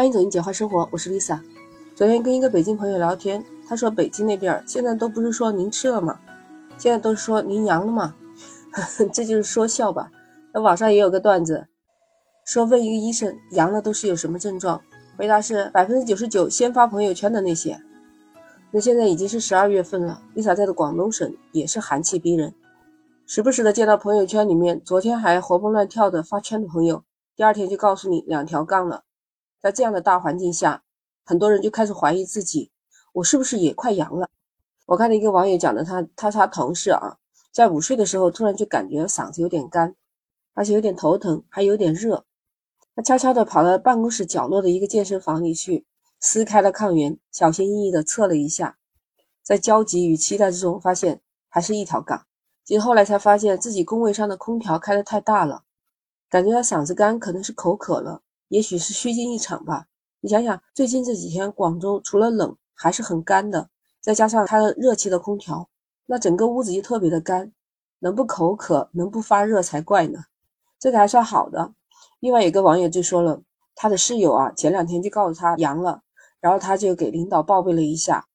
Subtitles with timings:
[0.00, 1.38] 欢迎走进简化生活，我是 Lisa。
[1.94, 6.18] 昨天跟一个北京朋友聊天，他说北京那边现在都不是说您吃了吗？
[6.78, 8.16] 现在都说您阳了吗？
[9.12, 10.10] 这就是说笑吧。
[10.54, 11.66] 那网上也有个段子，
[12.46, 14.80] 说问一个医生阳了都是有什么症状，
[15.18, 17.78] 回答是百分之九十九先发朋友圈的那些。
[18.70, 22.54] 那现在已经是十二月份了，Lisa 在的广东省也是寒气逼人，
[23.26, 27.04] 时不时的见到朋友圈里面昨天还活蹦乱跳的发圈的朋友，
[27.36, 29.02] 第二天就告诉你两条杠了。
[29.62, 30.82] 在这样的大环境下，
[31.24, 32.70] 很多人就开始怀疑自己，
[33.12, 34.28] 我是不是也快阳了？
[34.86, 37.18] 我看到一个网友讲的，他他他同事啊，
[37.52, 39.94] 在午睡的时候突然就感觉嗓子有点干，
[40.54, 42.24] 而且有点头疼，还有点热。
[42.96, 45.86] 他悄悄地跑到办公室角落的一个健身房里去，
[46.18, 48.78] 撕开了抗原，小心翼翼地测了一下，
[49.42, 52.26] 在焦急与期待之中，发现还是一条杠。
[52.64, 55.64] 其实后来才发现自己工位上的空调开得太大了，
[56.28, 58.22] 感觉他嗓子干，可能是口渴了。
[58.50, 59.86] 也许是虚惊一场吧。
[60.20, 63.70] 你想想，最近这几天广州除了冷还是很干的，
[64.00, 65.68] 再加上开了热气的空调，
[66.06, 67.52] 那整个屋子就特别的干，
[68.00, 70.24] 能不口渴能不发热才怪呢。
[70.80, 71.74] 这个还算好的。
[72.18, 73.40] 另外有个网友就说了，
[73.76, 76.02] 他的室友啊前两天就告诉他阳了，
[76.40, 78.26] 然后他就给领导报备了一下，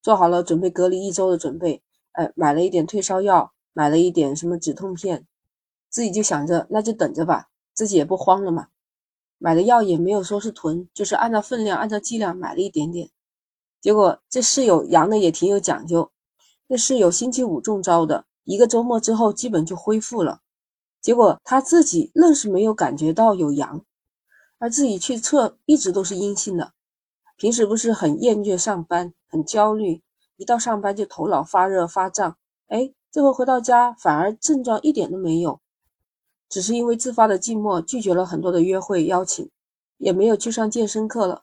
[0.00, 5.26] 做好了准备隔离一周的准备，哎，买了一点退烧药，买了一点什么止痛片，
[5.90, 8.68] 自己就想着那就等着吧，自己也不慌了嘛。
[9.38, 13.10] 买的药也没有说是囤，就是按照分量、按照剂量买了一点点。
[13.80, 16.10] 结果这室友阳的也挺有讲究，
[16.68, 20.40] 那室友星期五中招的，一个周末之后基本就恢复了。
[21.02, 23.84] 结果他自己愣是没有感觉到有阳，
[24.58, 26.72] 而自己去测一直都是阴性的。
[27.36, 30.02] 平时不是很厌倦上班，很焦虑，
[30.36, 32.38] 一到上班就头脑发热发胀。
[32.68, 35.60] 哎，这回回到家反而症状一点都没有。
[36.48, 39.50] 只是因为自发的寂寞，拒绝了很多的约会邀请，
[39.98, 41.42] 也没有去上健身课了。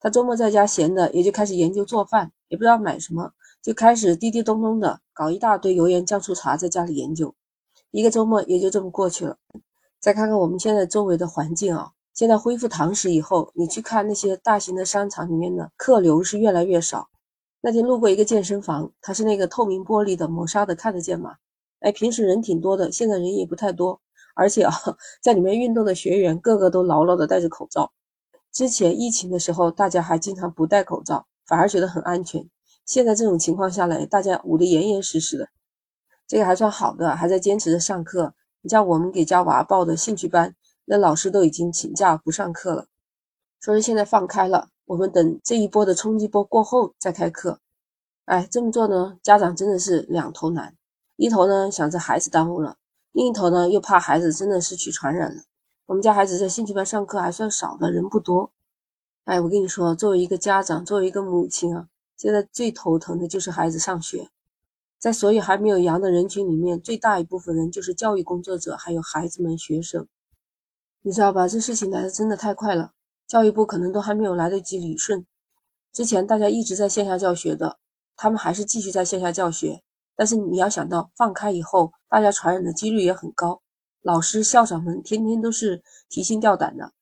[0.00, 7.34] 他周末在家闲的，也就开始研究做饭，也不知道买什么，就开始滴滴咚咚的搞一大堆油盐酱醋茶，在家里研究。
[7.90, 9.36] 一个周末也就这么过去了。
[9.98, 17.08] 再看看我们现在周围的环境啊，现在恢复堂食以后，你去看那些大型的商场里面的客流是越来越少。
[17.60, 21.34] 那天路过一个健身房，它是那个透明玻璃的磨砂的，看得见吗？
[21.80, 24.00] 哎，平时人挺多的，现在人也不太多。
[24.38, 24.72] 而且啊，
[25.20, 27.90] 在里面运动的学员个个都牢牢的戴着口罩。
[28.52, 32.48] 之前疫情的时候，大家还经常不戴口罩，反而觉得很安全。
[32.84, 35.48] 现在这种情况下来，大家捂得严严实实的，
[36.28, 38.32] 这个还算好的，还在坚持着上课。
[38.60, 42.86] 你像我们给家娃报的兴趣班，那老师都已经请假不上课了，
[43.58, 47.58] 说是现在放开了，我们等这一波的冲击波过后再开课。
[48.26, 50.76] 哎，这么做呢，家长真的是两头难，
[51.16, 52.77] 一头呢想着孩子耽误了。
[53.18, 55.42] 另一头呢，又怕孩子真的是去传染了。
[55.86, 58.52] 我们家孩子在兴趣班上课还算少的，人不多。
[59.24, 64.28] 哎，我跟你说，作为一个家长，作为一个母亲啊，现在最头疼的就是孩子上学。
[65.00, 70.06] 在所有还没有阳的人群里面，最大一部分人就是教育工作者，还有孩子们、学生。
[71.02, 71.48] 你知道吧？
[71.48, 72.92] 这事情来的真的太快了，
[73.26, 75.26] 教育部可能都还没有来得及理顺。
[75.92, 77.80] 之前大家一直在线下教学的，
[78.14, 79.82] 他们还是继续在线下教学。
[80.14, 83.60] 但是你要想到放开以后，大家传染的几率也很高，
[84.00, 86.92] 老师校长们天天都是提心吊胆的。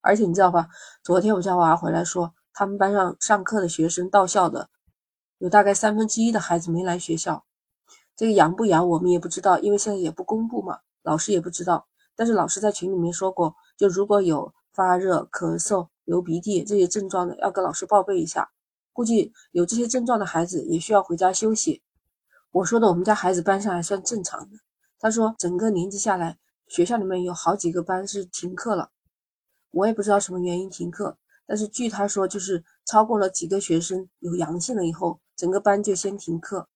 [0.00, 0.68] 而且你知道吧？
[1.04, 4.70] 昨天我家娃回来说，他们班上上课的学生到校的，
[5.36, 7.44] 有大概三分之一的孩子没来学校。
[8.16, 11.86] 这个阳不阳我们也不知道，因为现在也不公布嘛，老师也不知道。
[12.16, 18.50] 但是老师在群里面说过，就如果有发热、咳嗽、流鼻涕这些症状的，要跟老师报备一下。
[18.92, 21.82] 估计有这些症状的孩子也需要回家休息。
[22.52, 24.58] 我说的，我们家孩子班上还算正常的。
[24.98, 28.90] 他说，整个年级下来，学校里面有好几个班是停课了。
[29.70, 31.16] 我也不知道什么原因停课，
[31.46, 36.68] 但是据他说，就是超过了几个学生有阳性了以后，整个班就先停课。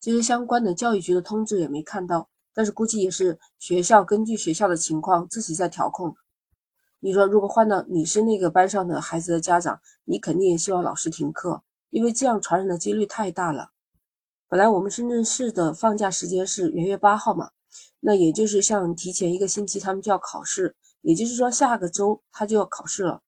[0.00, 6.16] 这些相关的教育局的通知也没看到，但是估计也是学校根据学校的情况自己在调控。
[7.00, 13.72] 你说，如果换到你是那个班上的孩子的家长，你肯定也希望老师停课，因为这样传染的几率太大了。
[14.48, 17.50] 本来我们深圳市的放假时间是元月八号嘛，
[17.98, 23.22] 那也就是像提前一个星期他们就要考试，也就是说下个周他就要考试了。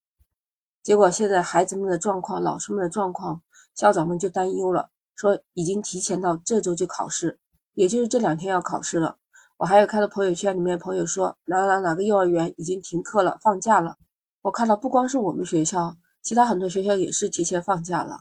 [0.81, 3.43] 结果现在孩子们的状况、老师们的状况，
[3.75, 7.41] 校长们就担忧了，说已经提前到这周就考试，
[7.75, 9.17] 也就是这两天要考试了。
[9.57, 13.97] 我还有看到朋友圈里面朋友说哪哪哪个幼儿园已经停课了、放假了。
[14.43, 18.21] 我看到不光是我们学校，其他很多学校也是提前放假了。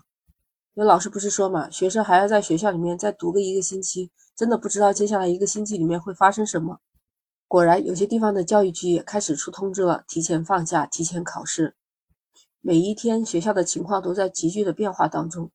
[0.77, 6.81] 有老师不是说嘛，学生还要在学校里面再读个一个星期，真的不知道接下来一个星期里面会发生什么。
[7.47, 11.75] 果然，有些地方的教育局也开始出通知了，提前放假，提前考试。
[12.62, 15.50] 每一天学校的情况都在急剧的变化当中。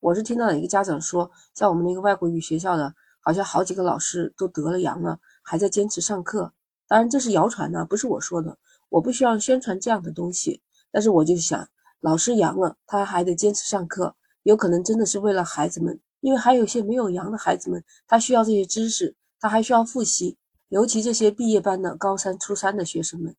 [0.00, 6.52] 我是听到一个家长说，在我们那个外国语学校的，好像好几个老师都得了阳了，还在坚持上课。
[6.88, 8.58] 当然这是谣传呢，不是我说的，
[8.88, 10.60] 我不需要宣传这样的东西。
[10.90, 11.68] 但是我就想，
[12.00, 20.36] 老师阳了，他还得坚持上课，有可能真的是为了孩子们，因为还有些没有阳的孩子们，他需要这些知识，他还需要复习，
[20.68, 23.36] 尤其这些毕业班的高三、初三的学生们，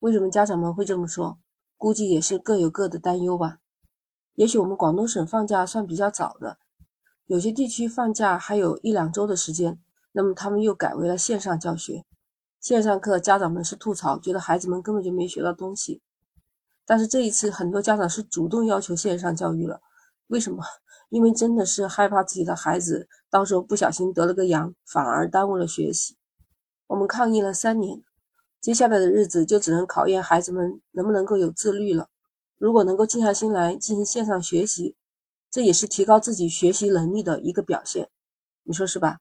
[0.00, 1.38] 为什么家长们会这么说？
[1.76, 3.58] 估计也是各有各的担忧吧。
[4.34, 6.58] 也许我们广东省放假算比较早的，
[7.26, 9.80] 有些地区放假还有一两周的时间，
[10.12, 12.04] 那么他们又改为了线上教学。
[12.60, 16.02] 线上课，家长们是吐槽，觉得孩子们根本就没学到东西。
[16.84, 19.80] 但是这一次，很多家长是主动要求线上教育了。
[20.30, 20.62] 为什么？
[21.08, 26.16] 因为真的是害怕自己的孩子到时候不小心得了个阳，反而耽误了学习。
[26.86, 28.00] 我们抗疫了三年，
[28.60, 32.08] 接下来的日子就只能考验孩子们能不能够有自律了。
[32.58, 34.94] 如果能够静下心来进行线上学习，
[35.50, 38.08] 这也是提高自己学习能力的一个表现，
[38.62, 39.18] 你说是吧？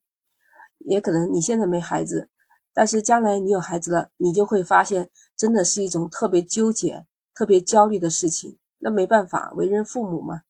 [0.78, 2.30] 也可能你现在没孩子，
[2.72, 8.60] 但是将来你有孩子了，你就会发现，真的是一种特别纠结、特别焦虑的事情。
[8.78, 10.44] 那没办法，为人父母嘛。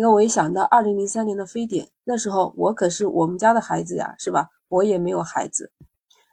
[0.00, 4.48] 你看，我一想到二零零三年的非典，那时候我可是我们家的孩子呀，是吧？
[4.68, 5.70] 我也没有孩子，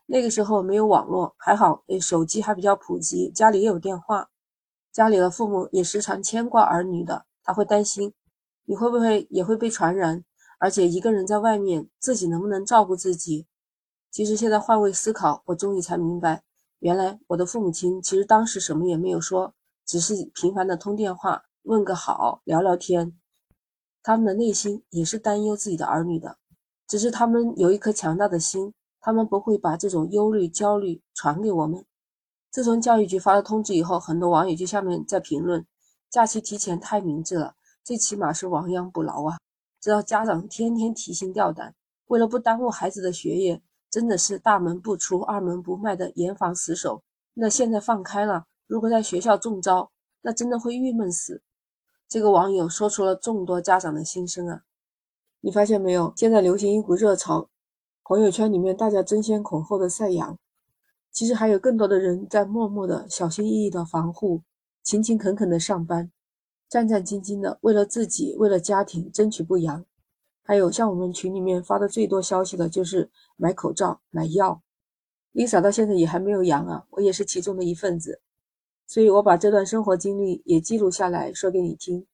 [0.06, 4.30] 那个时候没有网络，还好，手机还比较普及，家里也有电话。
[4.94, 8.14] 家里的父母也时常牵挂儿女的，他会担心
[8.64, 10.24] 你会不会也会被传染，
[10.60, 13.48] 而且一个人在外面，自己能不能照顾自己？
[14.10, 16.42] 其实现在换位思考，我终于才明白，
[16.80, 19.54] 原来我的父母亲其实当时什么也没有说，
[19.86, 23.12] 只是频繁的通电话问个好，聊聊天。
[24.08, 26.38] 他们的内心也是担忧自己的儿女的，
[26.88, 31.84] 只是他们有一颗强大的心，他们不会把这种忧虑、焦虑传给我们。
[32.50, 35.66] 自从教育局发了通知以后，很多网友就下面在评论
[36.10, 39.38] ：“假期提前太明智了，最起码是亡羊补牢啊！”
[39.84, 41.76] 知道家长天天提心吊胆，
[42.06, 43.62] 为了不耽误孩子的学业，
[43.92, 47.04] 真的是大门不出、二门不迈的严防死守。
[47.34, 51.42] 那现在放开了，如果在学校中招，那真的会郁闷死。
[52.10, 54.64] 这个网友说出了众多家长的心声啊！
[55.42, 56.14] 你发现没有？
[56.16, 57.50] 现在流行一股热潮，
[58.04, 60.40] 朋友圈里面大家争先恐后的晒阳。
[61.12, 64.44] 其实还有更多的人在默默的、小心翼翼的防护，
[64.84, 66.10] 勤勤恳恳的上班，
[66.70, 69.84] 战战兢兢的为了自己、为了家庭争取不阳。
[70.44, 74.62] 还有像我们群里面发的最多消息的就是买口罩、买药。
[75.34, 78.22] Lisa 到现在也还没有阳啊，我也是其中的一份子，
[78.88, 82.08] 所以我把这段生活经历也记录下来说给你听。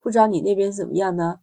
[0.00, 1.40] 不知道你那边怎么样呢？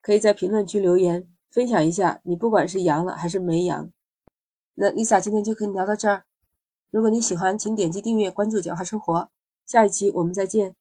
[0.00, 3.90] 可以在评论区留言分享一下，你不管是阳了还是没阳。
[4.74, 6.24] 那 Lisa 今天就跟你聊到这儿。
[6.90, 9.28] 如果你喜欢，请点击订阅关注“简化生活”。
[9.66, 10.79] 下一期我们再见。